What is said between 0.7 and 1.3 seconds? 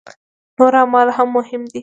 اعمال هم